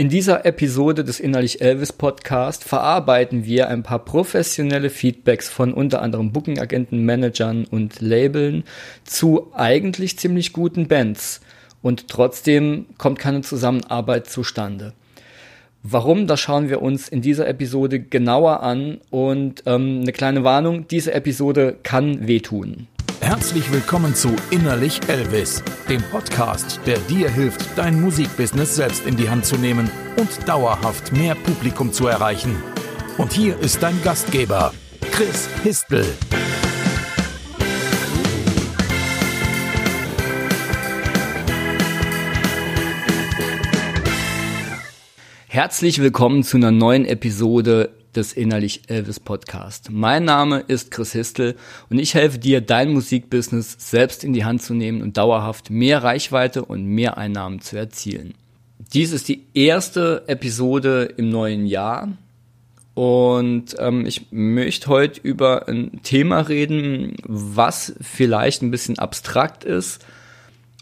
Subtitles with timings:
[0.00, 6.00] In dieser Episode des Innerlich Elvis Podcast verarbeiten wir ein paar professionelle Feedbacks von unter
[6.00, 8.64] anderem Booking-Agenten, Managern und Labeln
[9.04, 11.42] zu eigentlich ziemlich guten Bands.
[11.82, 14.94] Und trotzdem kommt keine Zusammenarbeit zustande.
[15.82, 19.02] Warum, das schauen wir uns in dieser Episode genauer an.
[19.10, 22.86] Und ähm, eine kleine Warnung, diese Episode kann wehtun.
[23.20, 29.28] Herzlich willkommen zu Innerlich Elvis, dem Podcast, der dir hilft, dein Musikbusiness selbst in die
[29.28, 32.56] Hand zu nehmen und dauerhaft mehr Publikum zu erreichen.
[33.18, 34.72] Und hier ist dein Gastgeber,
[35.12, 36.06] Chris Histel.
[45.46, 49.90] Herzlich willkommen zu einer neuen Episode des Innerlich Elvis Podcast.
[49.90, 51.56] Mein Name ist Chris Histel
[51.88, 56.02] und ich helfe dir, dein Musikbusiness selbst in die Hand zu nehmen und dauerhaft mehr
[56.02, 58.34] Reichweite und mehr Einnahmen zu erzielen.
[58.92, 62.08] Dies ist die erste Episode im neuen Jahr
[62.94, 70.04] und ähm, ich möchte heute über ein Thema reden, was vielleicht ein bisschen abstrakt ist,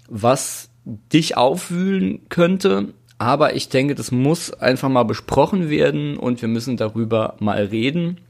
[0.08, 0.70] was
[1.12, 6.77] dich aufwühlen könnte, aber ich denke, das muss einfach mal besprochen werden und wir müssen
[6.77, 8.20] darüber mal reden.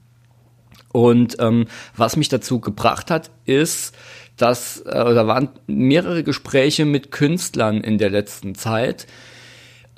[0.93, 3.95] Und ähm, was mich dazu gebracht hat, ist,
[4.39, 9.07] dass äh, da waren mehrere Gespräche mit Künstlern in der letzten Zeit.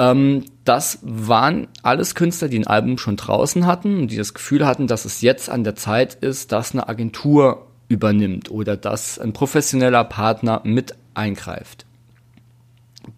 [0.00, 4.66] Ähm, das waren alles Künstler, die ein Album schon draußen hatten und die das Gefühl
[4.66, 9.32] hatten, dass es jetzt an der Zeit ist, dass eine Agentur übernimmt oder dass ein
[9.32, 11.86] professioneller Partner mit eingreift.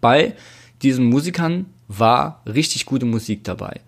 [0.01, 0.35] Bei
[0.83, 3.81] diesen Musikern war richtig gute Musik dabei.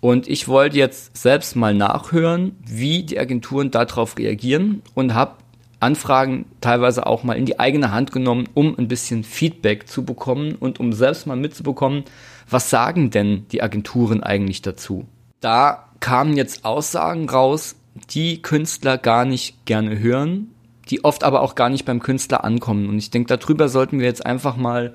[0.00, 5.36] Und ich wollte jetzt selbst mal nachhören, wie die Agenturen darauf reagieren und habe
[5.80, 10.54] Anfragen teilweise auch mal in die eigene Hand genommen, um ein bisschen Feedback zu bekommen
[10.54, 12.04] und um selbst mal mitzubekommen,
[12.48, 15.06] was sagen denn die Agenturen eigentlich dazu.
[15.40, 17.76] Da kamen jetzt Aussagen raus,
[18.10, 20.48] die Künstler gar nicht gerne hören,
[20.88, 22.88] die oft aber auch gar nicht beim Künstler ankommen.
[22.88, 24.94] Und ich denke, darüber sollten wir jetzt einfach mal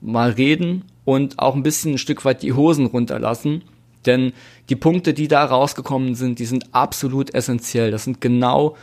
[0.00, 3.62] mal reden und auch ein bisschen ein Stück weit die Hosen runterlassen.
[4.06, 4.32] Denn
[4.68, 7.90] die Punkte, die da rausgekommen sind, die sind absolut essentiell.
[7.90, 8.76] Das sind genau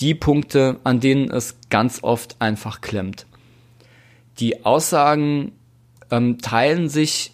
[0.00, 3.26] die Punkte, an denen es ganz oft einfach klemmt.
[4.38, 5.52] Die Aussagen
[6.10, 7.32] ähm, teilen sich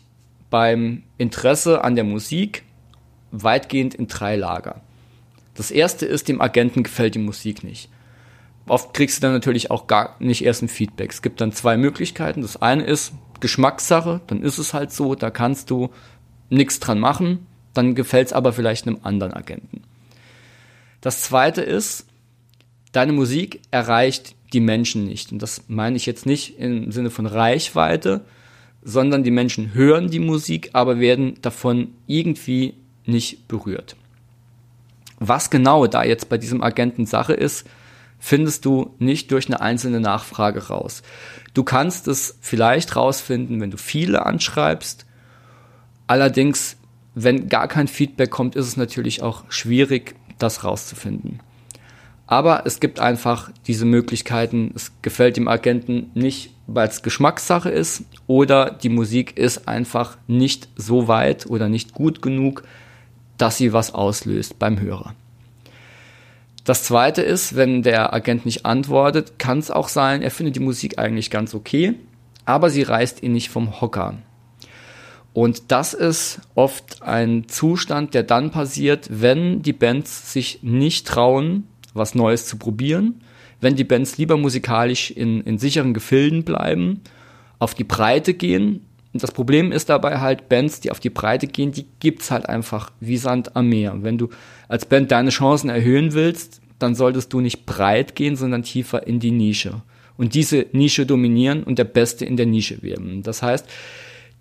[0.50, 2.64] beim Interesse an der Musik
[3.30, 4.80] weitgehend in drei Lager.
[5.54, 7.90] Das erste ist, dem Agenten gefällt die Musik nicht
[8.68, 11.12] oft kriegst du dann natürlich auch gar nicht erst ein Feedback.
[11.12, 12.42] Es gibt dann zwei Möglichkeiten.
[12.42, 15.90] Das eine ist Geschmackssache, dann ist es halt so, da kannst du
[16.50, 19.82] nichts dran machen, dann gefällt es aber vielleicht einem anderen Agenten.
[21.00, 22.06] Das zweite ist,
[22.92, 25.30] deine Musik erreicht die Menschen nicht.
[25.32, 28.22] Und das meine ich jetzt nicht im Sinne von Reichweite,
[28.82, 32.74] sondern die Menschen hören die Musik, aber werden davon irgendwie
[33.04, 33.96] nicht berührt.
[35.18, 37.66] Was genau da jetzt bei diesem Agenten Sache ist,
[38.18, 41.02] findest du nicht durch eine einzelne Nachfrage raus.
[41.54, 45.06] Du kannst es vielleicht rausfinden, wenn du viele anschreibst.
[46.06, 46.76] Allerdings,
[47.14, 51.40] wenn gar kein Feedback kommt, ist es natürlich auch schwierig, das rauszufinden.
[52.26, 54.72] Aber es gibt einfach diese Möglichkeiten.
[54.74, 60.68] Es gefällt dem Agenten nicht, weil es Geschmackssache ist oder die Musik ist einfach nicht
[60.76, 62.64] so weit oder nicht gut genug,
[63.38, 65.14] dass sie was auslöst beim Hörer.
[66.68, 70.60] Das zweite ist, wenn der Agent nicht antwortet, kann es auch sein, er findet die
[70.60, 71.94] Musik eigentlich ganz okay,
[72.44, 74.18] aber sie reißt ihn nicht vom Hocker.
[75.32, 81.66] Und das ist oft ein Zustand, der dann passiert, wenn die Bands sich nicht trauen,
[81.94, 83.22] was Neues zu probieren,
[83.62, 87.00] wenn die Bands lieber musikalisch in, in sicheren Gefilden bleiben,
[87.58, 88.84] auf die Breite gehen.
[89.14, 92.90] Das Problem ist dabei halt, Bands, die auf die Breite gehen, die gibt's halt einfach
[93.00, 93.96] wie Sand am Meer.
[94.02, 94.28] Wenn du
[94.68, 99.18] als Band deine Chancen erhöhen willst, dann solltest du nicht breit gehen, sondern tiefer in
[99.18, 99.82] die Nische.
[100.16, 103.22] Und diese Nische dominieren und der Beste in der Nische werden.
[103.22, 103.66] Das heißt,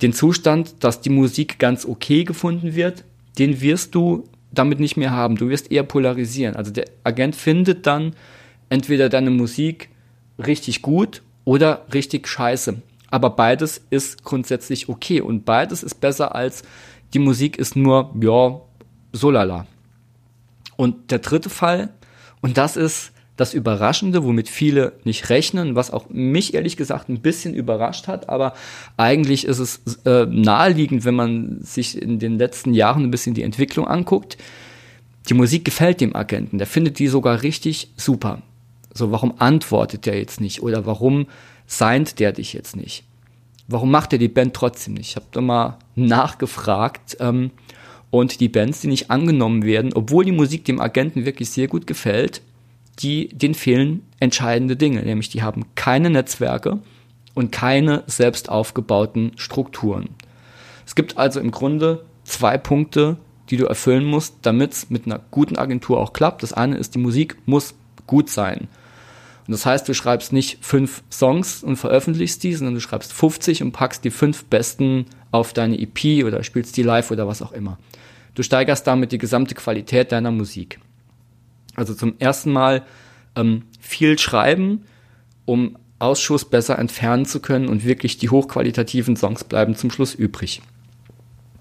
[0.01, 3.03] den Zustand, dass die Musik ganz okay gefunden wird,
[3.39, 5.35] den wirst du damit nicht mehr haben.
[5.35, 6.55] Du wirst eher polarisieren.
[6.55, 8.15] Also der Agent findet dann
[8.69, 9.89] entweder deine Musik
[10.39, 12.81] richtig gut oder richtig scheiße.
[13.09, 16.63] Aber beides ist grundsätzlich okay und beides ist besser als
[17.13, 18.59] die Musik ist nur, ja,
[19.13, 19.65] so lala.
[20.75, 21.89] Und der dritte Fall,
[22.41, 27.21] und das ist das Überraschende, womit viele nicht rechnen, was auch mich ehrlich gesagt ein
[27.21, 28.53] bisschen überrascht hat, aber
[28.97, 33.43] eigentlich ist es äh, naheliegend, wenn man sich in den letzten Jahren ein bisschen die
[33.43, 34.37] Entwicklung anguckt.
[35.29, 38.41] Die Musik gefällt dem Agenten, der findet die sogar richtig super.
[38.93, 41.27] So, warum antwortet der jetzt nicht oder warum
[41.67, 43.03] seint der dich jetzt nicht?
[43.67, 45.09] warum macht er die Band trotzdem nicht?
[45.09, 47.51] Ich habe da mal nachgefragt ähm,
[48.09, 51.85] und die Bands, die nicht angenommen werden, obwohl die Musik dem Agenten wirklich sehr gut
[51.85, 52.41] gefällt,
[52.99, 56.79] die, denen fehlen entscheidende Dinge, nämlich die haben keine Netzwerke
[57.35, 60.09] und keine selbst aufgebauten Strukturen.
[60.85, 63.17] Es gibt also im Grunde zwei Punkte,
[63.49, 66.43] die du erfüllen musst, damit es mit einer guten Agentur auch klappt.
[66.43, 67.75] Das eine ist, die Musik muss
[68.07, 68.67] gut sein.
[69.47, 73.63] Und das heißt, du schreibst nicht fünf Songs und veröffentlichst die, sondern du schreibst 50
[73.63, 77.53] und packst die fünf besten auf deine EP oder spielst die live oder was auch
[77.53, 77.77] immer.
[78.35, 80.79] Du steigerst damit die gesamte Qualität deiner Musik.
[81.75, 82.83] Also zum ersten Mal
[83.37, 84.83] ähm, viel schreiben,
[85.45, 90.61] um Ausschuss besser entfernen zu können und wirklich die hochqualitativen Songs bleiben zum Schluss übrig.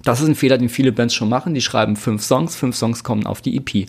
[0.02, 1.54] Das ist ein Fehler, den viele Bands schon machen.
[1.54, 3.88] Die schreiben fünf Songs, fünf Songs kommen auf die EP.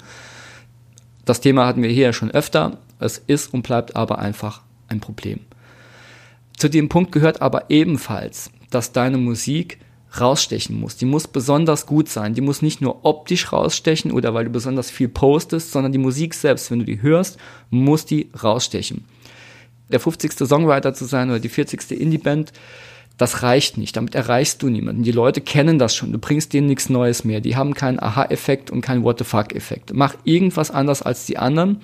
[1.25, 2.77] Das Thema hatten wir hier ja schon öfter.
[2.99, 5.41] Es ist und bleibt aber einfach ein Problem.
[6.57, 9.79] Zu dem Punkt gehört aber ebenfalls, dass deine Musik
[10.19, 10.95] rausstechen muss.
[10.95, 12.33] Die muss besonders gut sein.
[12.33, 16.33] Die muss nicht nur optisch rausstechen oder weil du besonders viel postest, sondern die Musik
[16.33, 17.38] selbst, wenn du die hörst,
[17.69, 19.05] muss die rausstechen.
[19.89, 20.33] Der 50.
[20.33, 21.91] Songwriter zu sein oder die 40.
[21.91, 22.51] Indie-Band,
[23.17, 23.95] das reicht nicht.
[23.95, 25.03] Damit erreichst du niemanden.
[25.03, 26.11] Die Leute kennen das schon.
[26.11, 27.41] Du bringst denen nichts Neues mehr.
[27.41, 29.93] Die haben keinen Aha-Effekt und keinen What the fuck-Effekt.
[29.93, 31.81] Mach irgendwas anders als die anderen.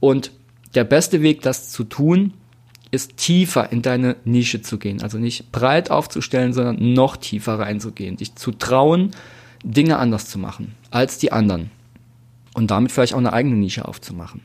[0.00, 0.30] Und
[0.78, 2.34] der beste Weg, das zu tun,
[2.92, 5.02] ist tiefer in deine Nische zu gehen.
[5.02, 8.16] Also nicht breit aufzustellen, sondern noch tiefer reinzugehen.
[8.16, 9.10] Dich zu trauen,
[9.64, 11.72] Dinge anders zu machen als die anderen.
[12.54, 14.40] Und damit vielleicht auch eine eigene Nische aufzumachen.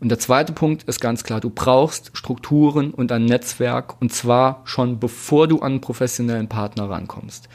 [0.00, 4.60] Und der zweite Punkt ist ganz klar, du brauchst Strukturen und ein Netzwerk und zwar
[4.66, 7.48] schon bevor du an einen professionellen Partner rankommst.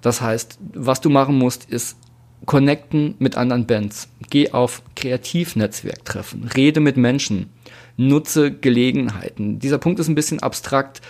[0.00, 1.98] Das heißt, was du machen musst, ist
[2.46, 4.08] connecten mit anderen Bands.
[4.30, 7.50] Geh auf Kreativnetzwerktreffen, rede mit Menschen,
[7.96, 9.58] nutze Gelegenheiten.
[9.58, 11.00] Dieser Punkt ist ein bisschen abstrakt,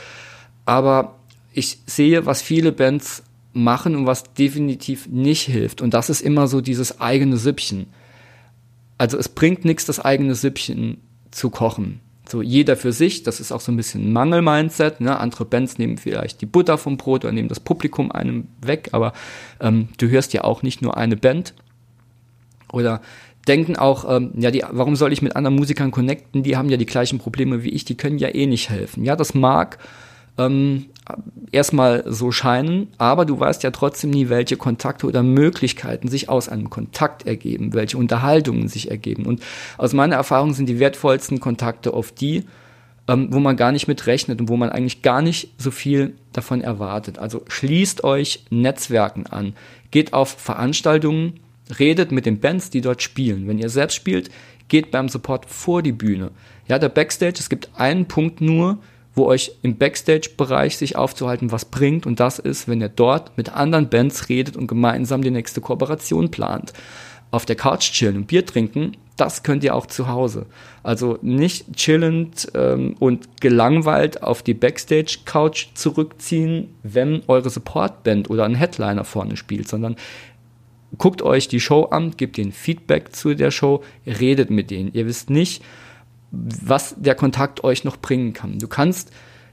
[0.66, 1.16] aber
[1.52, 3.22] ich sehe, was viele Bands
[3.52, 5.80] machen und was definitiv nicht hilft.
[5.80, 7.86] Und das ist immer so dieses eigene Süppchen.
[8.98, 10.98] Also es bringt nichts, das eigene Süppchen
[11.30, 12.00] zu kochen.
[12.30, 15.00] So jeder für sich, das ist auch so ein bisschen Mangel-Mindset.
[15.00, 15.18] Ne?
[15.18, 19.12] Andere Bands nehmen vielleicht die Butter vom Brot oder nehmen das Publikum einem weg, aber
[19.60, 21.54] ähm, du hörst ja auch nicht nur eine Band.
[22.72, 23.00] Oder
[23.48, 26.42] denken auch, ähm, ja, die, warum soll ich mit anderen Musikern connecten?
[26.42, 29.04] Die haben ja die gleichen Probleme wie ich, die können ja eh nicht helfen.
[29.04, 29.78] Ja, das mag
[30.40, 30.86] ähm,
[31.52, 36.48] erstmal so scheinen, aber du weißt ja trotzdem nie, welche Kontakte oder Möglichkeiten sich aus
[36.48, 39.26] einem Kontakt ergeben, welche Unterhaltungen sich ergeben.
[39.26, 39.42] Und
[39.76, 42.44] aus meiner Erfahrung sind die wertvollsten Kontakte oft die,
[43.08, 46.14] ähm, wo man gar nicht mit rechnet und wo man eigentlich gar nicht so viel
[46.32, 47.18] davon erwartet.
[47.18, 49.54] Also schließt euch Netzwerken an,
[49.90, 51.40] geht auf Veranstaltungen,
[51.78, 53.48] redet mit den Bands, die dort spielen.
[53.48, 54.30] Wenn ihr selbst spielt,
[54.68, 56.30] geht beim Support vor die Bühne.
[56.68, 58.78] Ja, der Backstage, es gibt einen Punkt nur,
[59.14, 63.52] wo euch im Backstage-Bereich sich aufzuhalten was bringt und das ist, wenn ihr dort mit
[63.54, 66.72] anderen Bands redet und gemeinsam die nächste Kooperation plant.
[67.32, 70.46] Auf der Couch chillen und Bier trinken, das könnt ihr auch zu Hause.
[70.82, 78.54] Also nicht chillend ähm, und gelangweilt auf die Backstage-Couch zurückziehen, wenn eure Support-Band oder ein
[78.54, 79.96] Headliner vorne spielt, sondern
[80.98, 84.92] guckt euch die Show an, gebt ihnen Feedback zu der Show, redet mit denen.
[84.92, 85.62] Ihr wisst nicht,
[86.30, 88.58] was der Kontakt euch noch bringen kann.
[88.58, 89.10] Du kannst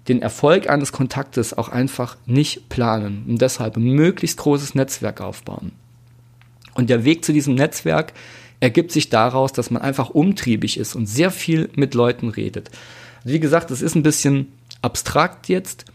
[0.07, 5.71] den Erfolg eines Kontaktes auch einfach nicht planen und deshalb ein möglichst großes Netzwerk aufbauen.
[6.75, 8.13] Und der Weg zu diesem Netzwerk
[8.59, 12.69] ergibt sich daraus, dass man einfach umtriebig ist und sehr viel mit Leuten redet.
[13.23, 14.47] Wie gesagt, es ist ein bisschen
[14.81, 15.85] abstrakt jetzt,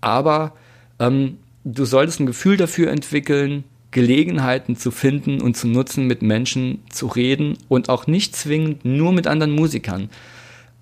[0.00, 0.54] aber
[0.98, 6.82] ähm, du solltest ein Gefühl dafür entwickeln, Gelegenheiten zu finden und zu nutzen, mit Menschen
[6.90, 10.10] zu reden und auch nicht zwingend nur mit anderen Musikern.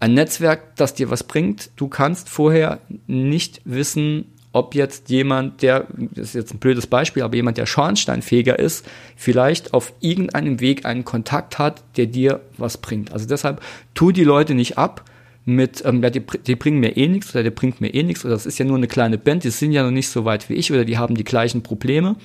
[0.00, 1.70] Ein Netzwerk, das dir was bringt.
[1.76, 7.22] Du kannst vorher nicht wissen, ob jetzt jemand, der, das ist jetzt ein blödes Beispiel,
[7.22, 8.86] aber jemand, der Schornsteinfeger ist,
[9.16, 13.12] vielleicht auf irgendeinem Weg einen Kontakt hat, der dir was bringt.
[13.12, 13.60] Also deshalb
[13.94, 15.04] tu die Leute nicht ab
[15.44, 18.24] mit, ähm, ja, die, die bringen mir eh nichts oder der bringt mir eh nichts
[18.24, 20.48] oder das ist ja nur eine kleine Band, die sind ja noch nicht so weit
[20.48, 22.16] wie ich oder die haben die gleichen Probleme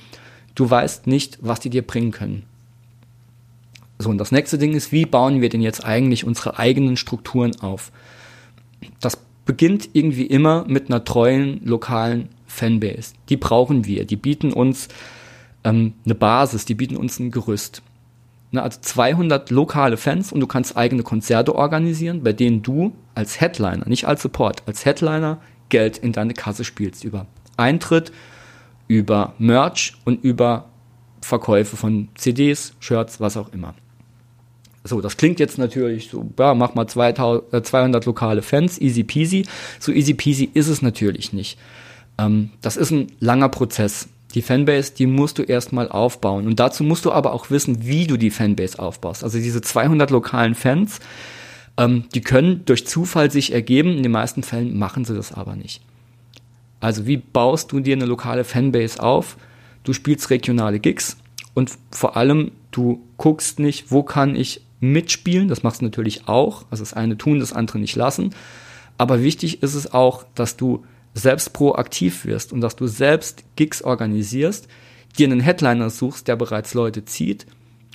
[0.54, 2.44] du weißt nicht, was die dir bringen können.
[3.98, 7.60] So, und das nächste Ding ist, wie bauen wir denn jetzt eigentlich unsere eigenen Strukturen
[7.60, 7.92] auf?
[9.00, 13.14] Das beginnt irgendwie immer mit einer treuen lokalen Fanbase.
[13.28, 14.04] Die brauchen wir.
[14.04, 14.88] Die bieten uns
[15.64, 17.82] ähm, eine Basis, die bieten uns ein Gerüst.
[18.52, 23.40] Ne, also 200 lokale Fans und du kannst eigene Konzerte organisieren, bei denen du als
[23.40, 28.12] Headliner, nicht als Support, als Headliner Geld in deine Kasse spielst über Eintritt,
[28.88, 30.66] über Merch und über
[31.20, 33.74] Verkäufe von CDs, Shirts, was auch immer.
[34.86, 39.02] So, das klingt jetzt natürlich so, ja, mach mal 2000, 200 äh, lokale Fans, easy
[39.02, 39.46] peasy.
[39.80, 41.58] So easy peasy ist es natürlich nicht.
[42.18, 44.08] Ähm, das ist ein langer Prozess.
[44.34, 46.46] Die Fanbase, die musst du erstmal aufbauen.
[46.46, 49.24] Und dazu musst du aber auch wissen, wie du die Fanbase aufbaust.
[49.24, 50.98] Also diese 200 lokalen Fans,
[51.78, 53.96] ähm, die können durch Zufall sich ergeben.
[53.96, 55.80] In den meisten Fällen machen sie das aber nicht.
[56.84, 59.38] Also wie baust du dir eine lokale Fanbase auf?
[59.84, 61.16] Du spielst regionale Gigs
[61.54, 65.48] und vor allem du guckst nicht, wo kann ich mitspielen.
[65.48, 66.66] Das machst du natürlich auch.
[66.70, 68.34] Also das eine tun, das andere nicht lassen.
[68.98, 73.80] Aber wichtig ist es auch, dass du selbst proaktiv wirst und dass du selbst Gigs
[73.80, 74.68] organisierst,
[75.16, 77.46] dir einen Headliner suchst, der bereits Leute zieht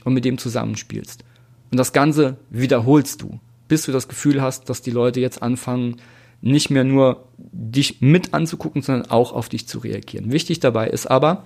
[0.04, 1.24] und mit dem zusammenspielst.
[1.70, 5.98] Und das Ganze wiederholst du, bis du das Gefühl hast, dass die Leute jetzt anfangen,
[6.42, 10.32] nicht mehr nur dich mit anzugucken, sondern auch auf dich zu reagieren.
[10.32, 11.46] Wichtig dabei ist aber,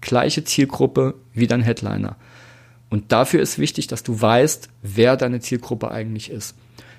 [0.00, 2.16] gleiche Zielgruppe wie dein Headliner.
[2.90, 6.54] Und dafür ist wichtig, dass du weißt, wer deine Zielgruppe eigentlich ist.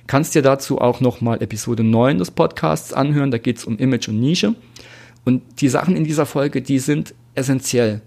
[0.08, 4.08] Kannst dir dazu auch nochmal Episode 9 des Podcasts anhören, da geht es um Image
[4.08, 4.56] und Nische.
[5.24, 8.02] Und die Sachen in dieser Folge, die sind essentiell.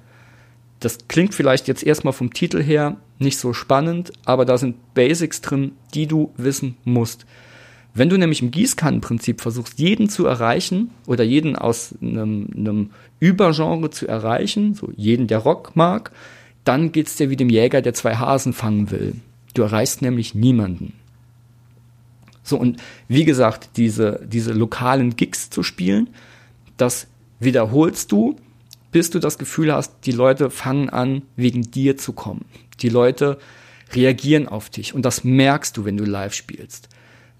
[0.80, 5.40] Das klingt vielleicht jetzt erstmal vom Titel her nicht so spannend, aber da sind Basics
[5.40, 7.26] drin, die du wissen musst.
[7.98, 13.90] Wenn du nämlich im Gießkannenprinzip versuchst, jeden zu erreichen oder jeden aus einem, einem Übergenre
[13.90, 16.12] zu erreichen, so jeden, der Rock mag,
[16.62, 19.16] dann geht's dir wie dem Jäger, der zwei Hasen fangen will.
[19.54, 20.92] Du erreichst nämlich niemanden.
[22.44, 26.08] So, und wie gesagt, diese, diese lokalen Gigs zu spielen,
[26.76, 27.08] das
[27.40, 28.36] wiederholst du,
[28.92, 32.44] bis du das Gefühl hast, die Leute fangen an, wegen dir zu kommen.
[32.80, 33.38] Die Leute
[33.92, 36.88] reagieren auf dich und das merkst du, wenn du live spielst.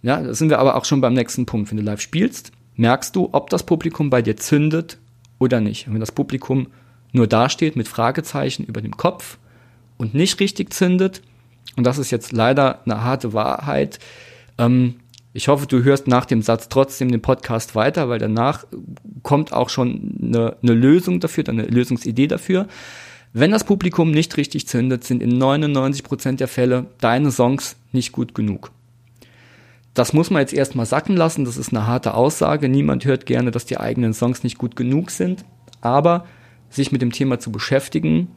[0.03, 1.71] Ja, da sind wir aber auch schon beim nächsten Punkt.
[1.71, 4.99] Wenn du live spielst, merkst du, ob das Publikum bei dir zündet
[5.39, 5.87] oder nicht.
[5.87, 6.69] Und wenn das Publikum
[7.13, 9.39] nur dasteht mit Fragezeichen über dem Kopf
[9.97, 11.23] und nicht richtig zündet,
[11.77, 13.99] und das ist jetzt leider eine harte Wahrheit,
[14.59, 14.97] ähm,
[15.33, 18.67] ich hoffe, du hörst nach dem Satz trotzdem den Podcast weiter, weil danach
[19.23, 22.67] kommt auch schon eine, eine Lösung dafür, eine Lösungsidee dafür.
[23.33, 28.13] Wenn das Publikum nicht richtig zündet, sind in 99 Prozent der Fälle deine Songs nicht
[28.13, 28.73] gut genug.
[29.99, 32.69] Das muss man jetzt erstmal sacken lassen, das ist eine harte Aussage.
[32.69, 35.45] Niemand hört gerne, dass die eigenen Songs nicht gut genug sind.
[35.81, 36.25] Aber
[36.71, 38.29] sich mit dem Thema zu beschäftigen,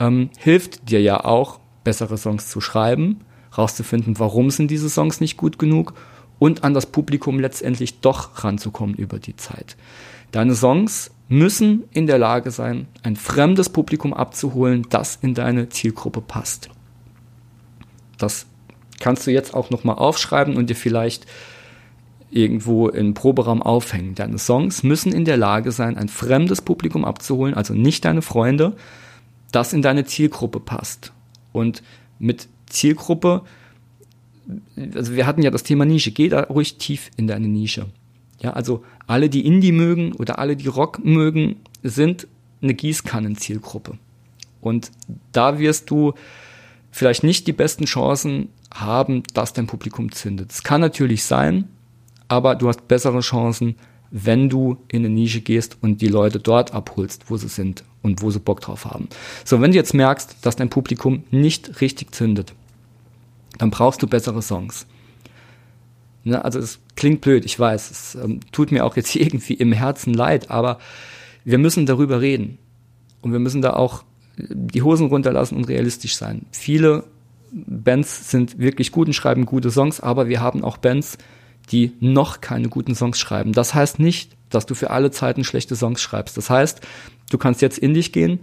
[0.00, 3.20] ähm, hilft dir ja auch, bessere Songs zu schreiben
[3.58, 5.92] rauszufinden, warum sind diese Songs nicht gut genug
[6.38, 9.76] und an das Publikum letztendlich doch ranzukommen über die Zeit.
[10.32, 16.22] Deine Songs müssen in der Lage sein, ein fremdes Publikum abzuholen, das in deine Zielgruppe
[16.22, 16.70] passt.
[18.16, 18.46] Das
[19.00, 21.26] kannst du jetzt auch nochmal aufschreiben und dir vielleicht
[22.30, 24.14] irgendwo im Proberaum aufhängen.
[24.14, 28.76] Deine Songs müssen in der Lage sein, ein fremdes Publikum abzuholen, also nicht deine Freunde,
[29.52, 31.12] das in deine Zielgruppe passt.
[31.52, 31.82] Und
[32.18, 33.42] mit Zielgruppe,
[34.94, 37.86] also wir hatten ja das Thema Nische, geh da ruhig tief in deine Nische.
[38.40, 42.26] Ja, also alle, die Indie mögen oder alle, die Rock mögen, sind
[42.60, 43.98] eine Gießkannen-Zielgruppe.
[44.60, 44.90] Und
[45.32, 46.14] da wirst du
[46.90, 50.52] vielleicht nicht die besten Chancen haben, dass dein Publikum zündet.
[50.52, 51.68] Es kann natürlich sein,
[52.28, 53.76] aber du hast bessere Chancen,
[54.10, 58.22] wenn du in eine Nische gehst und die Leute dort abholst, wo sie sind und
[58.22, 59.08] wo sie Bock drauf haben.
[59.44, 62.54] So, wenn du jetzt merkst, dass dein Publikum nicht richtig zündet,
[63.58, 64.86] dann brauchst du bessere Songs.
[66.24, 69.72] Ne, also es klingt blöd, ich weiß, es ähm, tut mir auch jetzt irgendwie im
[69.72, 70.78] Herzen leid, aber
[71.44, 72.58] wir müssen darüber reden.
[73.22, 74.04] Und wir müssen da auch
[74.36, 76.46] die Hosen runterlassen und realistisch sein.
[76.52, 77.04] Viele
[77.52, 81.18] Bands sind wirklich gut und schreiben gute Songs, aber wir haben auch Bands,
[81.70, 83.52] die noch keine guten Songs schreiben.
[83.52, 86.36] Das heißt nicht, dass du für alle Zeiten schlechte Songs schreibst.
[86.36, 86.80] Das heißt,
[87.30, 88.40] du kannst jetzt in dich gehen,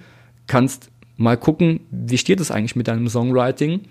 [0.47, 3.81] kannst mal gucken, wie steht es eigentlich mit deinem Songwriting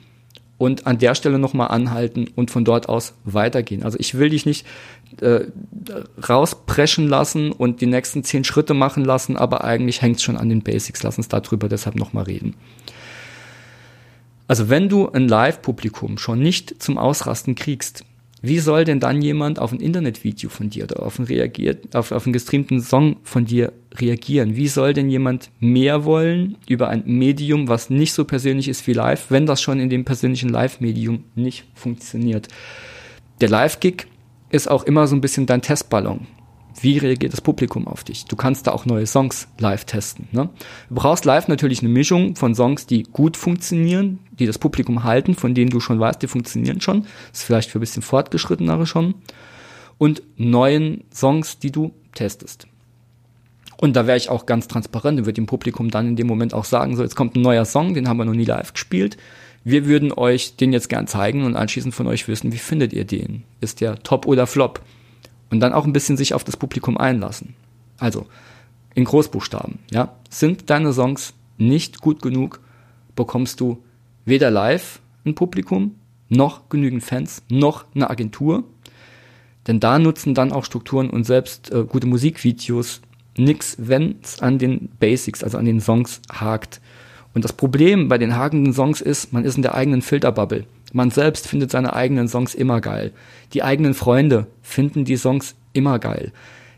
[0.58, 3.82] und an der Stelle nochmal anhalten und von dort aus weitergehen.
[3.82, 4.66] Also ich will dich nicht
[5.20, 5.46] äh,
[6.28, 10.48] rauspreschen lassen und die nächsten zehn Schritte machen lassen, aber eigentlich hängt es schon an
[10.48, 11.02] den Basics.
[11.02, 12.54] Lass uns darüber deshalb nochmal reden.
[14.52, 18.04] Also wenn du ein Live-Publikum schon nicht zum Ausrasten kriegst,
[18.42, 22.12] wie soll denn dann jemand auf ein Internetvideo von dir oder auf einen, reagiert, auf,
[22.12, 24.54] auf einen gestreamten Song von dir reagieren?
[24.54, 28.92] Wie soll denn jemand mehr wollen über ein Medium, was nicht so persönlich ist wie
[28.92, 32.48] live, wenn das schon in dem persönlichen Live-Medium nicht funktioniert?
[33.40, 34.04] Der Live-Gig
[34.50, 36.26] ist auch immer so ein bisschen dein Testballon.
[36.80, 38.24] Wie reagiert das Publikum auf dich?
[38.24, 40.28] Du kannst da auch neue Songs live testen.
[40.32, 40.48] Ne?
[40.88, 45.34] Du brauchst live natürlich eine Mischung von Songs, die gut funktionieren, die das Publikum halten,
[45.34, 47.02] von denen du schon weißt, die funktionieren schon.
[47.30, 49.14] Das ist vielleicht für ein bisschen fortgeschrittenere schon.
[49.98, 52.66] Und neuen Songs, die du testest.
[53.76, 56.54] Und da wäre ich auch ganz transparent und würde dem Publikum dann in dem Moment
[56.54, 59.16] auch sagen, so jetzt kommt ein neuer Song, den haben wir noch nie live gespielt.
[59.64, 63.04] Wir würden euch den jetzt gern zeigen und anschließend von euch wissen, wie findet ihr
[63.04, 63.44] den?
[63.60, 64.80] Ist der top oder flop?
[65.52, 67.54] Und dann auch ein bisschen sich auf das Publikum einlassen.
[67.98, 68.26] Also
[68.94, 70.16] in Großbuchstaben, ja.
[70.30, 72.60] Sind deine Songs nicht gut genug,
[73.14, 73.84] bekommst du
[74.24, 75.96] weder live ein Publikum,
[76.30, 78.64] noch genügend Fans, noch eine Agentur.
[79.66, 83.02] Denn da nutzen dann auch Strukturen und selbst äh, gute Musikvideos
[83.36, 86.80] nix, wenn es an den Basics, also an den Songs hakt.
[87.34, 90.64] Und das Problem bei den hakenden Songs ist, man ist in der eigenen Filterbubble.
[90.92, 93.12] Man selbst findet seine eigenen Songs immer geil.
[93.54, 96.32] Die eigenen Freunde finden die Songs immer geil.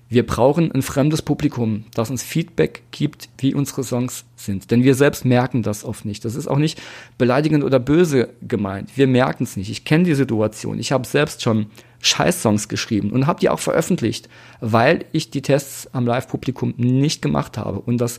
[0.09, 4.71] Wir brauchen ein fremdes Publikum, das uns Feedback gibt, wie unsere Songs sind.
[4.71, 6.25] Denn wir selbst merken das oft nicht.
[6.25, 6.81] Das ist auch nicht
[7.19, 8.91] beleidigend oder böse gemeint.
[8.97, 9.71] Wir merken es nicht.
[9.71, 10.79] Ich kenne die Situation.
[10.79, 11.67] Ich habe selbst schon
[12.01, 14.29] Scheiß-Songs geschrieben und habe die auch veröffentlicht,
[14.61, 17.81] weil ich die Tests am Live-Publikum nicht gemacht habe.
[17.81, 18.19] Und das,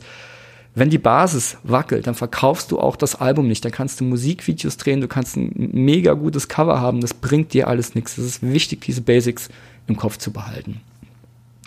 [0.76, 3.64] wenn die Basis wackelt, dann verkaufst du auch das Album nicht.
[3.64, 7.00] Dann kannst du Musikvideos drehen, du kannst ein mega gutes Cover haben.
[7.00, 8.18] Das bringt dir alles nichts.
[8.18, 9.48] Es ist wichtig, diese Basics
[9.86, 10.82] im Kopf zu behalten.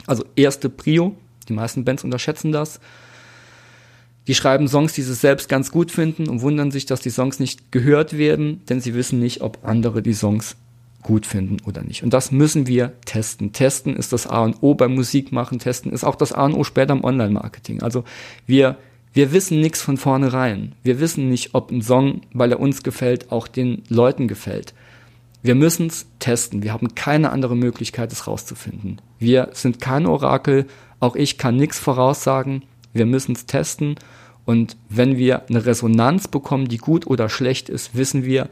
[0.06, 1.16] Also erste Prio,
[1.48, 2.80] die meisten Bands unterschätzen das.
[4.28, 7.40] Die schreiben Songs, die sie selbst ganz gut finden und wundern sich, dass die Songs
[7.40, 10.56] nicht gehört werden, denn sie wissen nicht, ob andere die Songs
[11.02, 12.04] gut finden oder nicht.
[12.04, 13.54] Und das müssen wir testen.
[13.54, 15.58] Testen ist das A und O beim Musikmachen.
[15.58, 17.82] Testen ist auch das A und O später im Online-Marketing.
[17.82, 18.04] Also
[18.46, 18.78] wir,
[19.14, 20.76] wir wissen nichts von vornherein.
[20.84, 24.74] Wir wissen nicht, ob ein Song, weil er uns gefällt, auch den Leuten gefällt.
[25.42, 26.64] Wir müssen es testen.
[26.64, 29.02] Wir haben keine andere Möglichkeit, es rauszufinden.
[29.18, 30.68] Wir sind kein Orakel.
[31.00, 32.64] Auch ich kann nichts voraussagen.
[32.94, 33.96] Wir müssen es testen.
[34.46, 38.50] Und wenn wir eine Resonanz bekommen, die gut oder schlecht ist, wissen wir,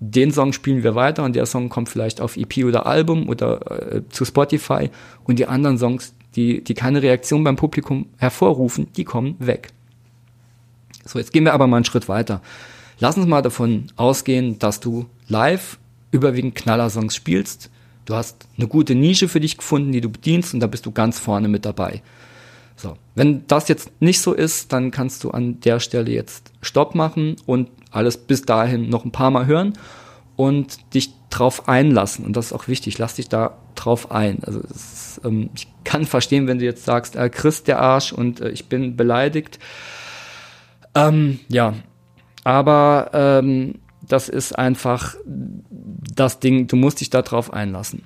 [0.00, 3.92] den Song spielen wir weiter und der Song kommt vielleicht auf EP oder Album oder
[3.92, 4.90] äh, zu Spotify
[5.24, 9.72] und die anderen Songs, die, die keine Reaktion beim Publikum hervorrufen, die kommen weg.
[11.04, 12.42] So, jetzt gehen wir aber mal einen Schritt weiter.
[12.98, 15.78] Lass uns mal davon ausgehen, dass du live
[16.10, 17.70] überwiegend Knallersongs spielst.
[18.04, 20.90] Du hast eine gute Nische für dich gefunden, die du bedienst und da bist du
[20.90, 22.02] ganz vorne mit dabei.
[22.76, 26.94] So, wenn das jetzt nicht so ist, dann kannst du an der Stelle jetzt Stopp
[26.94, 29.74] machen und alles bis dahin noch ein paar Mal hören
[30.36, 32.24] und dich drauf einlassen.
[32.24, 34.42] Und das ist auch wichtig, lass dich da drauf ein.
[34.44, 38.40] Also ist, ähm, ich kann verstehen, wenn du jetzt sagst, äh, Chris der Arsch und
[38.40, 39.58] äh, ich bin beleidigt.
[40.94, 41.74] Ähm, ja,
[42.44, 43.76] aber ähm,
[44.06, 45.16] das ist einfach
[46.14, 48.02] das Ding, du musst dich da drauf einlassen.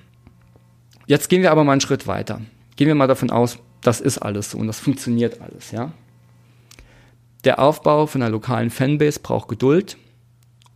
[1.07, 2.41] Jetzt gehen wir aber mal einen Schritt weiter.
[2.77, 5.93] Gehen wir mal davon aus, das ist alles so und das funktioniert alles, ja.
[7.45, 9.99] Der Aufbau von einer lokalen Fanbase braucht Geduld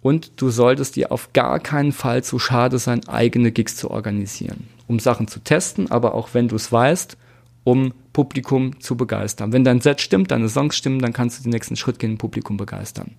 [0.03, 4.69] und du solltest dir auf gar keinen Fall zu schade sein, eigene Gigs zu organisieren,
[4.87, 7.17] um Sachen zu testen, aber auch wenn du es weißt,
[7.65, 9.53] um Publikum zu begeistern.
[9.53, 12.57] Wenn dein Set stimmt, deine Songs stimmen, dann kannst du den nächsten Schritt gehen, Publikum
[12.57, 13.13] begeistern.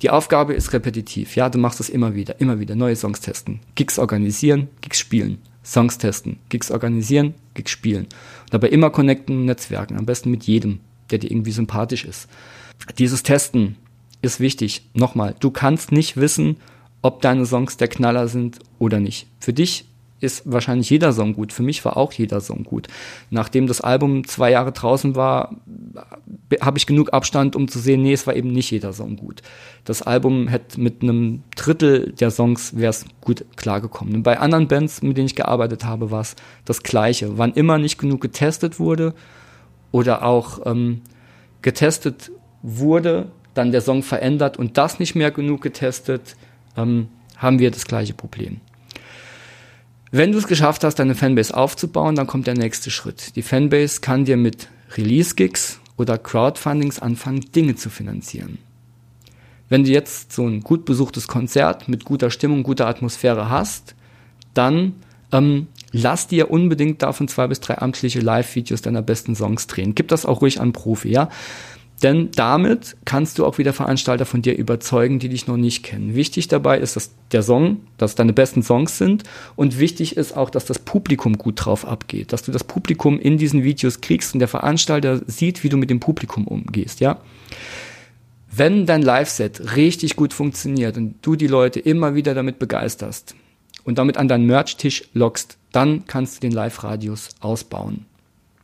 [0.00, 1.36] Die Aufgabe ist repetitiv.
[1.36, 2.74] Ja, du machst es immer wieder, immer wieder.
[2.74, 3.60] Neue Songs testen.
[3.74, 5.42] Gigs organisieren, Gigs spielen.
[5.62, 6.38] Songs testen.
[6.48, 8.04] Gigs organisieren, Gigs spielen.
[8.04, 9.98] Und dabei immer connecten, netzwerken.
[9.98, 12.26] Am besten mit jedem, der dir irgendwie sympathisch ist.
[12.96, 13.76] Dieses Testen
[14.22, 14.88] ist wichtig.
[14.94, 16.56] Nochmal, du kannst nicht wissen,
[17.02, 19.26] ob deine Songs der Knaller sind oder nicht.
[19.38, 19.84] Für dich
[20.20, 21.52] ist wahrscheinlich jeder Song gut.
[21.52, 22.88] Für mich war auch jeder Song gut.
[23.30, 25.56] Nachdem das Album zwei Jahre draußen war,
[26.60, 29.42] habe ich genug Abstand, um zu sehen, nee, es war eben nicht jeder Song gut.
[29.84, 34.14] Das Album hätte mit einem Drittel der Songs wäre es gut klargekommen.
[34.16, 37.38] Und bei anderen Bands, mit denen ich gearbeitet habe, war es das Gleiche.
[37.38, 39.14] Wann immer nicht genug getestet wurde
[39.90, 41.00] oder auch ähm,
[41.62, 42.30] getestet
[42.62, 46.36] wurde, dann der Song verändert und das nicht mehr genug getestet,
[46.76, 48.60] ähm, haben wir das gleiche Problem.
[50.12, 53.36] Wenn du es geschafft hast, deine Fanbase aufzubauen, dann kommt der nächste Schritt.
[53.36, 58.58] Die Fanbase kann dir mit Release-Gigs oder Crowdfundings anfangen, Dinge zu finanzieren.
[59.68, 63.94] Wenn du jetzt so ein gut besuchtes Konzert mit guter Stimmung, guter Atmosphäre hast,
[64.52, 64.94] dann
[65.30, 69.94] ähm, lass dir unbedingt davon zwei bis drei amtliche Live-Videos deiner besten Songs drehen.
[69.94, 71.28] Gib das auch ruhig an Profi, ja.
[72.02, 76.14] Denn damit kannst du auch wieder Veranstalter von dir überzeugen, die dich noch nicht kennen.
[76.14, 80.48] Wichtig dabei ist, dass der Song, dass deine besten Songs sind und wichtig ist auch,
[80.48, 84.40] dass das Publikum gut drauf abgeht, dass du das Publikum in diesen Videos kriegst und
[84.40, 87.20] der Veranstalter sieht, wie du mit dem Publikum umgehst, ja.
[88.52, 93.36] Wenn dein Live-Set richtig gut funktioniert und du die Leute immer wieder damit begeisterst
[93.84, 98.06] und damit an deinen Merch-Tisch lockst, dann kannst du den Live-Radius ausbauen.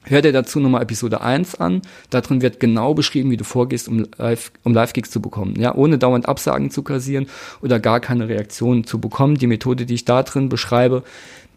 [0.08, 1.82] Hör dir dazu nochmal Episode 1 an.
[2.10, 5.56] Darin wird genau beschrieben, wie du vorgehst, um Live, um Live-Gigs zu bekommen.
[5.58, 7.26] Ja, ohne dauernd Absagen zu kassieren
[7.60, 9.36] oder gar keine Reaktionen zu bekommen.
[9.36, 11.02] Die Methode, die ich da drin beschreibe,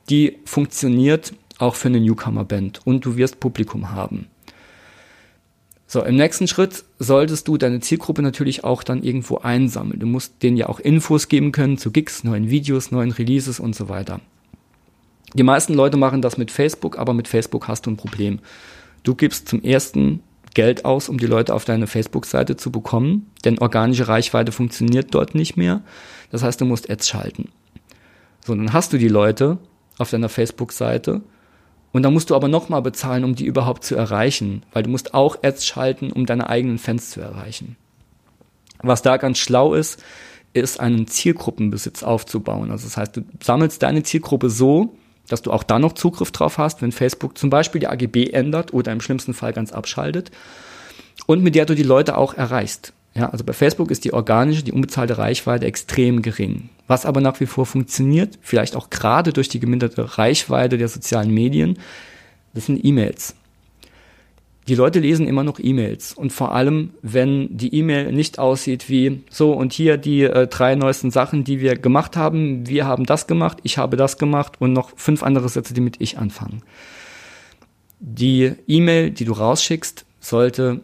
[0.09, 4.25] die funktioniert auch für eine Newcomer-Band und du wirst Publikum haben.
[5.85, 9.99] So, im nächsten Schritt solltest du deine Zielgruppe natürlich auch dann irgendwo einsammeln.
[9.99, 13.75] Du musst denen ja auch Infos geben können zu Gigs, neuen Videos, neuen Releases und
[13.75, 14.21] so weiter.
[15.33, 18.39] Die meisten Leute machen das mit Facebook, aber mit Facebook hast du ein Problem.
[19.03, 23.59] Du gibst zum ersten Geld aus, um die Leute auf deine Facebook-Seite zu bekommen, denn
[23.59, 25.81] organische Reichweite funktioniert dort nicht mehr.
[26.31, 27.49] Das heißt, du musst Ads schalten.
[28.45, 29.59] So, dann hast du die Leute
[29.97, 31.21] auf deiner Facebook-Seite
[31.91, 35.13] und dann musst du aber nochmal bezahlen, um die überhaupt zu erreichen, weil du musst
[35.13, 37.77] auch Ads schalten, um deine eigenen Fans zu erreichen.
[38.81, 40.03] Was da ganz schlau ist,
[40.53, 42.71] ist einen Zielgruppenbesitz aufzubauen.
[42.71, 44.95] Also das heißt, du sammelst deine Zielgruppe so,
[45.29, 48.73] dass du auch da noch Zugriff drauf hast, wenn Facebook zum Beispiel die AGB ändert
[48.73, 50.31] oder im schlimmsten Fall ganz abschaltet
[51.25, 52.93] und mit der du die Leute auch erreichst.
[53.15, 56.69] Ja, also bei Facebook ist die organische, die unbezahlte Reichweite extrem gering.
[56.87, 61.33] Was aber nach wie vor funktioniert, vielleicht auch gerade durch die geminderte Reichweite der sozialen
[61.33, 61.79] Medien,
[62.53, 63.35] das sind E-Mails
[64.67, 69.23] die Leute lesen immer noch E-Mails und vor allem, wenn die E-Mail nicht aussieht wie
[69.29, 73.25] so und hier die äh, drei neuesten Sachen, die wir gemacht haben, wir haben das
[73.25, 76.61] gemacht, ich habe das gemacht und noch fünf andere Sätze, die mit ich anfangen.
[77.99, 80.81] Die E-Mail, die du rausschickst, sollte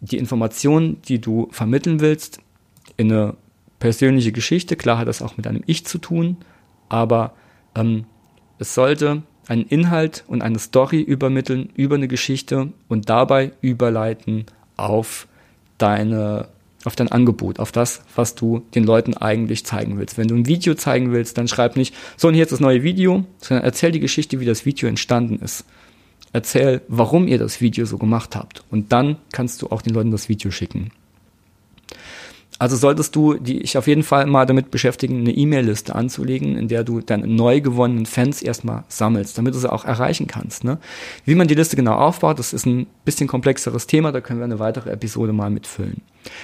[0.00, 2.40] die Information, die du vermitteln willst,
[2.96, 3.34] in eine
[3.78, 6.38] persönliche Geschichte, klar hat das auch mit einem Ich zu tun,
[6.88, 7.34] aber
[7.74, 8.04] ähm,
[8.58, 15.26] es sollte einen Inhalt und eine Story übermitteln über eine Geschichte und dabei überleiten auf
[15.78, 16.48] deine
[16.84, 20.18] auf dein Angebot, auf das, was du den Leuten eigentlich zeigen willst.
[20.18, 22.84] Wenn du ein Video zeigen willst, dann schreib nicht, so und hier ist das neue
[22.84, 25.64] Video, sondern erzähl die Geschichte, wie das Video entstanden ist.
[26.32, 28.62] Erzähl, warum ihr das Video so gemacht habt.
[28.70, 30.92] Und dann kannst du auch den Leuten das Video schicken.
[32.58, 36.84] Also solltest du dich auf jeden Fall mal damit beschäftigen, eine E-Mail-Liste anzulegen, in der
[36.84, 40.64] du deine neu gewonnenen Fans erstmal sammelst, damit du sie auch erreichen kannst.
[40.64, 40.78] Ne?
[41.26, 44.44] Wie man die Liste genau aufbaut, das ist ein bisschen komplexeres Thema, da können wir
[44.44, 46.00] eine weitere Episode mal mitfüllen.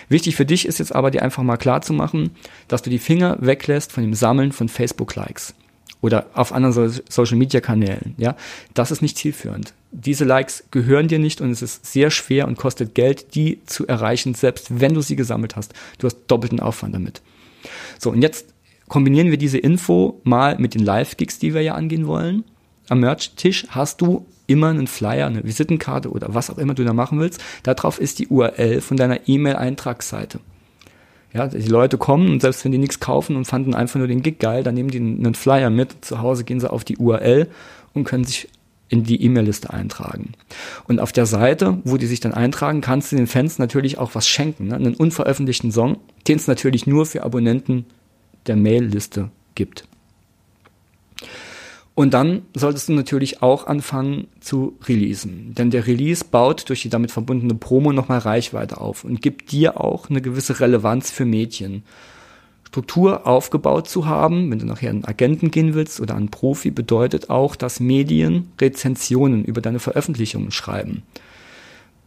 [0.09, 2.31] Wichtig für dich ist jetzt aber, dir einfach mal klar zu machen,
[2.69, 5.55] dass du die Finger weglässt von dem Sammeln von Facebook-Likes
[6.03, 8.37] oder auf anderen Social Media Kanälen, ja,
[8.75, 9.73] das ist nicht zielführend.
[9.93, 13.87] Diese Likes gehören dir nicht und es ist sehr schwer und kostet Geld, die zu
[13.87, 15.73] erreichen, selbst wenn du sie gesammelt hast.
[15.99, 17.23] Du hast doppelten Aufwand damit.
[17.99, 18.47] So, und jetzt
[18.89, 22.45] kombinieren wir diese Info mal mit den Live-Gigs, die wir ja angehen wollen.
[22.89, 26.93] Am Merch-Tisch hast du immer einen Flyer, eine Visitenkarte oder was auch immer du da
[26.93, 27.41] machen willst.
[27.63, 30.41] Darauf ist die URL von deiner E-Mail-Eintragsseite.
[31.33, 34.23] Ja, die Leute kommen und selbst wenn die nichts kaufen und fanden einfach nur den
[34.23, 36.05] Gig geil, dann nehmen die einen Flyer mit.
[36.05, 37.49] Zu Hause gehen sie auf die URL
[37.95, 38.49] und können sich
[38.91, 40.33] in die E-Mail-Liste eintragen.
[40.87, 44.15] Und auf der Seite, wo die sich dann eintragen, kannst du den Fans natürlich auch
[44.15, 44.69] was schenken.
[44.69, 44.75] Ne?
[44.75, 45.97] Einen unveröffentlichten Song,
[46.29, 47.87] den es natürlich nur für Abonnenten
[48.47, 49.85] der Mail-Liste gibt.
[51.95, 55.55] Und dann solltest du natürlich auch anfangen zu releasen.
[55.55, 59.79] Denn der Release baut durch die damit verbundene Promo nochmal Reichweite auf und gibt dir
[59.79, 61.83] auch eine gewisse Relevanz für Medien.
[62.73, 67.29] Struktur aufgebaut zu haben, wenn du nachher einen Agenten gehen willst oder einen Profi, bedeutet
[67.29, 71.03] auch, dass Medien Rezensionen über deine Veröffentlichungen schreiben.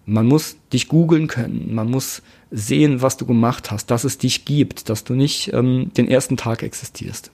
[0.08, 4.46] Man muss dich googeln können, man muss sehen, was du gemacht hast, dass es dich
[4.46, 7.30] gibt, dass du nicht ähm, den ersten Tag existierst.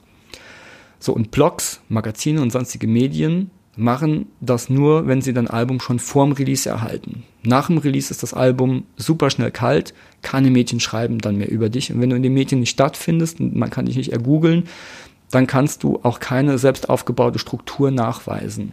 [1.02, 5.98] So, und Blogs, Magazine und sonstige Medien machen das nur, wenn sie dein Album schon
[5.98, 7.24] vorm Release erhalten.
[7.42, 11.70] Nach dem Release ist das Album super schnell kalt, keine Mädchen schreiben dann mehr über
[11.70, 11.92] dich.
[11.92, 14.68] Und wenn du in den Medien nicht stattfindest und man kann dich nicht ergoogeln,
[15.32, 18.72] dann kannst du auch keine selbst aufgebaute Struktur nachweisen.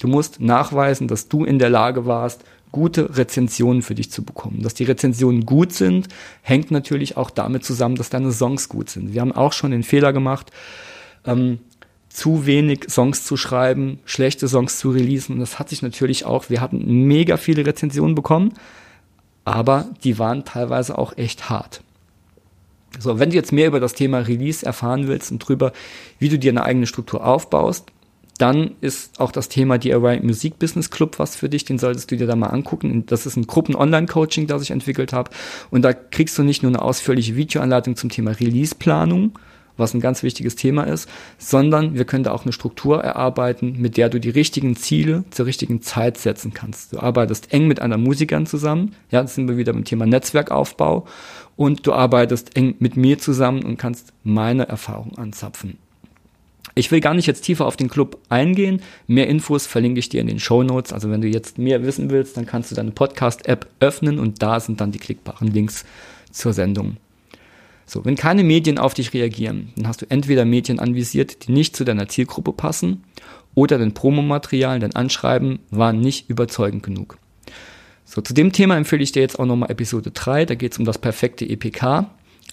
[0.00, 4.62] Du musst nachweisen, dass du in der Lage warst, gute Rezensionen für dich zu bekommen.
[4.62, 6.08] Dass die Rezensionen gut sind,
[6.42, 9.14] hängt natürlich auch damit zusammen, dass deine Songs gut sind.
[9.14, 10.52] Wir haben auch schon den Fehler gemacht,
[11.24, 11.60] ähm,
[12.10, 15.34] zu wenig Songs zu schreiben, schlechte Songs zu releasen.
[15.34, 18.52] Und das hat sich natürlich auch, wir hatten mega viele Rezensionen bekommen,
[19.44, 21.82] aber die waren teilweise auch echt hart.
[22.98, 25.72] So, wenn du jetzt mehr über das Thema Release erfahren willst und drüber,
[26.18, 27.86] wie du dir eine eigene Struktur aufbaust,
[28.38, 32.16] dann ist auch das Thema DIY Musik Business Club was für dich, den solltest du
[32.16, 33.04] dir da mal angucken.
[33.06, 35.30] Das ist ein Gruppen-Online-Coaching, das ich entwickelt habe.
[35.70, 39.32] Und da kriegst du nicht nur eine ausführliche Videoanleitung zum Thema Release-Planung,
[39.80, 43.96] was ein ganz wichtiges Thema ist, sondern wir können da auch eine Struktur erarbeiten, mit
[43.96, 46.92] der du die richtigen Ziele zur richtigen Zeit setzen kannst.
[46.92, 51.06] Du arbeitest eng mit anderen Musikern zusammen, ja, jetzt sind wir wieder beim Thema Netzwerkaufbau
[51.56, 55.78] und du arbeitest eng mit mir zusammen und kannst meine Erfahrung anzapfen.
[56.74, 58.80] Ich will gar nicht jetzt tiefer auf den Club eingehen.
[59.06, 60.92] Mehr Infos verlinke ich dir in den Show Notes.
[60.92, 64.60] Also wenn du jetzt mehr wissen willst, dann kannst du deine Podcast-App öffnen und da
[64.60, 65.84] sind dann die klickbaren Links
[66.30, 66.96] zur Sendung.
[67.90, 71.74] So, wenn keine Medien auf dich reagieren, dann hast du entweder Medien anvisiert, die nicht
[71.74, 73.02] zu deiner Zielgruppe passen,
[73.56, 77.18] oder dein Promomaterial, dein Anschreiben war nicht überzeugend genug.
[78.04, 80.78] So, zu dem Thema empfehle ich dir jetzt auch nochmal Episode 3, da geht es
[80.78, 82.08] um das perfekte EPK.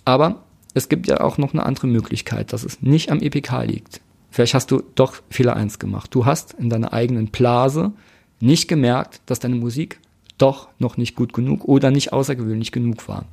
[0.06, 0.42] Aber
[0.74, 4.02] es gibt ja auch noch eine andere Möglichkeit, dass es nicht am EPK liegt.
[4.32, 6.16] Vielleicht hast du doch Fehler 1 gemacht.
[6.16, 7.92] Du hast in deiner eigenen Blase
[8.40, 10.00] nicht gemerkt, dass deine Musik
[10.40, 13.26] doch noch nicht gut genug oder nicht außergewöhnlich genug war.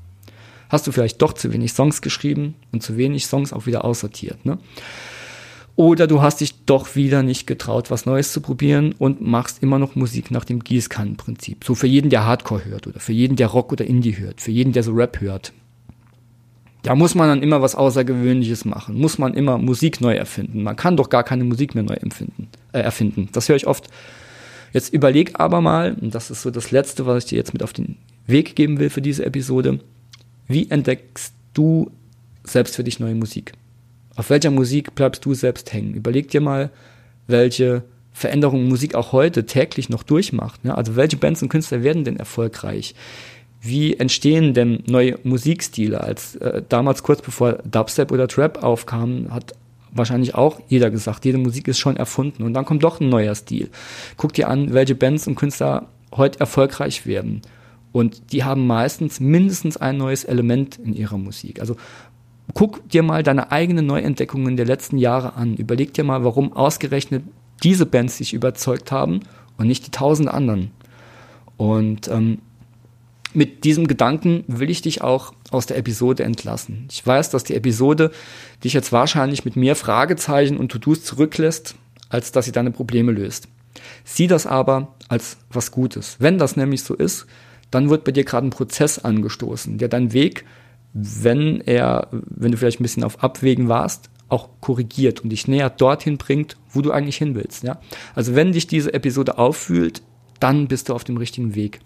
[0.74, 4.44] Hast du vielleicht doch zu wenig Songs geschrieben und zu wenig Songs auch wieder aussortiert.
[4.44, 4.58] Ne?
[5.76, 9.78] Oder du hast dich doch wieder nicht getraut, was Neues zu probieren und machst immer
[9.78, 11.62] noch Musik nach dem Gießkannenprinzip.
[11.64, 14.50] So für jeden, der Hardcore hört oder für jeden, der Rock oder Indie hört, für
[14.50, 15.52] jeden, der so Rap hört.
[16.82, 20.64] Da muss man dann immer was Außergewöhnliches machen, muss man immer Musik neu erfinden.
[20.64, 23.28] Man kann doch gar keine Musik mehr neu empfinden, äh, erfinden.
[23.30, 23.86] Das höre ich oft.
[24.72, 27.62] Jetzt überleg aber mal, und das ist so das Letzte, was ich dir jetzt mit
[27.62, 29.78] auf den Weg geben will für diese Episode,
[30.46, 31.90] wie entdeckst du
[32.44, 33.52] selbst für dich neue Musik?
[34.16, 35.94] Auf welcher Musik bleibst du selbst hängen?
[35.94, 36.70] Überleg dir mal,
[37.26, 40.64] welche Veränderungen Musik auch heute täglich noch durchmacht.
[40.64, 40.76] Ne?
[40.76, 42.94] Also welche Bands und Künstler werden denn erfolgreich?
[43.60, 46.00] Wie entstehen denn neue Musikstile?
[46.00, 49.54] Als äh, damals kurz bevor Dubstep oder Trap aufkam, hat
[49.90, 53.34] wahrscheinlich auch jeder gesagt, jede Musik ist schon erfunden und dann kommt doch ein neuer
[53.34, 53.70] Stil.
[54.16, 57.42] Guck dir an, welche Bands und Künstler heute erfolgreich werden.
[57.94, 61.60] Und die haben meistens mindestens ein neues Element in ihrer Musik.
[61.60, 61.76] Also
[62.52, 65.54] guck dir mal deine eigenen Neuentdeckungen der letzten Jahre an.
[65.54, 67.22] Überleg dir mal, warum ausgerechnet
[67.62, 69.20] diese Bands sich überzeugt haben
[69.58, 70.72] und nicht die tausend anderen.
[71.56, 72.38] Und ähm,
[73.32, 76.88] mit diesem Gedanken will ich dich auch aus der Episode entlassen.
[76.90, 78.10] Ich weiß, dass die Episode
[78.64, 81.76] dich jetzt wahrscheinlich mit mehr Fragezeichen und To-Dos zurücklässt,
[82.08, 83.46] als dass sie deine Probleme löst.
[84.02, 86.16] Sieh das aber als was Gutes.
[86.18, 87.26] Wenn das nämlich so ist,
[87.74, 90.44] dann wird bei dir gerade ein Prozess angestoßen, der deinen Weg
[90.94, 95.68] wenn er, wenn du vielleicht ein bisschen auf Abwägen warst, auch korrigiert und dich näher
[95.68, 97.64] dorthin bringt, wo du eigentlich hin willst.
[97.64, 97.80] Ja?
[98.14, 100.02] Also wenn dich diese Episode auffühlt,
[100.40, 101.80] dann bist du auf dem richtigen Weg.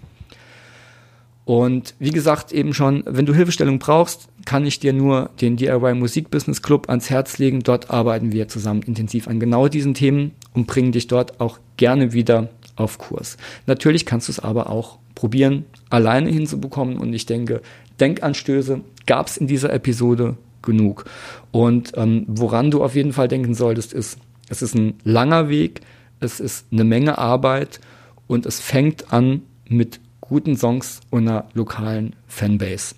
[1.46, 5.94] Und wie gesagt, eben schon, wenn du Hilfestellung brauchst, kann ich dir nur den DIY
[5.94, 7.60] Musik Business Club ans Herz legen.
[7.60, 12.12] Dort arbeiten wir zusammen intensiv an genau diesen Themen und bringen dich dort auch gerne
[12.12, 13.38] wieder auf Kurs.
[13.66, 16.96] Natürlich kannst du es aber auch probieren, alleine hinzubekommen.
[16.96, 17.60] Und ich denke,
[17.98, 21.06] Denkanstöße gab es in dieser Episode genug.
[21.50, 25.80] Und ähm, woran du auf jeden Fall denken solltest, ist, es ist ein langer Weg,
[26.20, 27.80] es ist eine Menge Arbeit
[28.28, 32.94] und es fängt an mit guten Songs und einer lokalen Fanbase.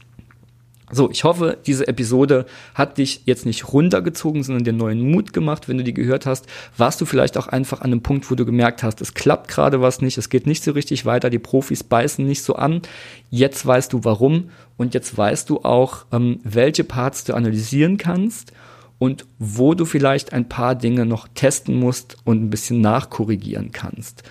[0.93, 5.69] So, ich hoffe, diese Episode hat dich jetzt nicht runtergezogen, sondern dir neuen Mut gemacht.
[5.69, 8.45] Wenn du die gehört hast, warst du vielleicht auch einfach an einem Punkt, wo du
[8.45, 11.85] gemerkt hast, es klappt gerade was nicht, es geht nicht so richtig weiter, die Profis
[11.85, 12.83] beißen nicht so an.
[13.31, 18.53] Jetzt weißt du warum und jetzt weißt du auch, ähm, welche Parts du analysieren kannst
[18.99, 24.25] und wo du vielleicht ein paar Dinge noch testen musst und ein bisschen nachkorrigieren kannst.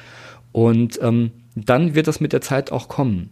[0.52, 3.30] Und ähm, dann wird das mit der Zeit auch kommen.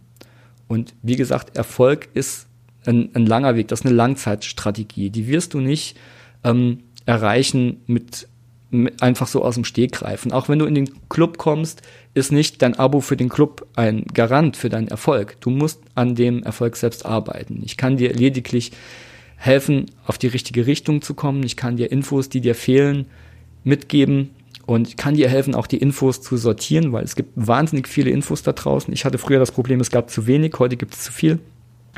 [0.66, 2.47] Und wie gesagt, Erfolg ist
[2.88, 5.10] ein, ein langer Weg, das ist eine Langzeitstrategie.
[5.10, 5.96] Die wirst du nicht
[6.44, 8.28] ähm, erreichen mit,
[8.70, 10.24] mit einfach so aus dem Stegreif.
[10.24, 11.82] Und auch wenn du in den Club kommst,
[12.14, 15.40] ist nicht dein Abo für den Club ein Garant für deinen Erfolg.
[15.40, 17.62] Du musst an dem Erfolg selbst arbeiten.
[17.64, 18.72] Ich kann dir lediglich
[19.36, 21.42] helfen, auf die richtige Richtung zu kommen.
[21.44, 23.06] Ich kann dir Infos, die dir fehlen,
[23.62, 24.30] mitgeben
[24.66, 28.10] und ich kann dir helfen, auch die Infos zu sortieren, weil es gibt wahnsinnig viele
[28.10, 28.92] Infos da draußen.
[28.92, 31.38] Ich hatte früher das Problem, es gab zu wenig, heute gibt es zu viel.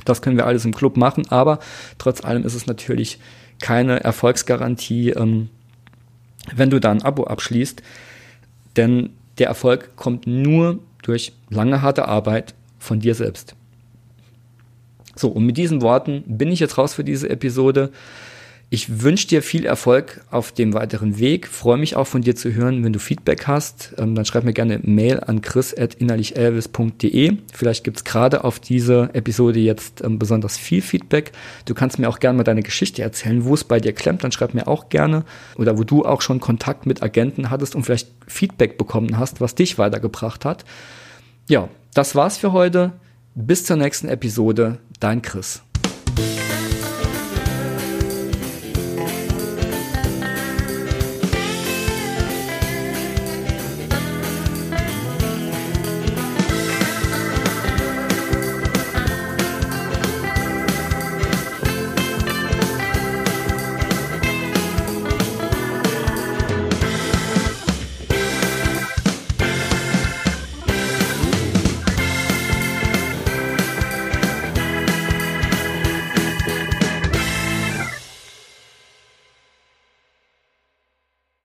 [0.04, 1.58] Das können wir alles im Club machen, aber
[1.98, 3.18] trotz allem ist es natürlich
[3.60, 5.48] keine Erfolgsgarantie, ähm,
[6.54, 7.82] wenn du da ein Abo abschließt,
[8.76, 13.54] denn der Erfolg kommt nur durch lange harte Arbeit von dir selbst.
[15.16, 17.90] So, und mit diesen Worten bin ich jetzt raus für diese Episode.
[18.72, 21.48] Ich wünsche dir viel Erfolg auf dem weiteren Weg.
[21.48, 23.94] Freue mich auch von dir zu hören, wenn du Feedback hast.
[23.98, 27.38] Ähm, dann schreib mir gerne Mail an chris.innerlichelvis.de.
[27.52, 31.32] Vielleicht gibt's gerade auf diese Episode jetzt ähm, besonders viel Feedback.
[31.64, 34.22] Du kannst mir auch gerne mal deine Geschichte erzählen, wo es bei dir klemmt.
[34.22, 35.24] Dann schreib mir auch gerne
[35.56, 39.56] oder wo du auch schon Kontakt mit Agenten hattest und vielleicht Feedback bekommen hast, was
[39.56, 40.64] dich weitergebracht hat.
[41.48, 42.92] Ja, das war's für heute.
[43.34, 44.78] Bis zur nächsten Episode.
[45.00, 45.60] Dein Chris.